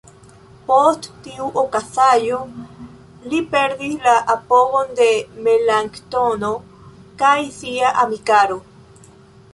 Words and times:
Post 0.69 1.03
tiu 1.25 1.49
okazaĵo, 1.63 2.39
li 3.33 3.41
perdis 3.53 3.93
la 4.07 4.15
apogon 4.37 4.91
de 5.01 5.11
Melanktono 5.49 6.51
kaj 7.23 7.39
sia 7.61 7.97
amikaro. 8.07 8.63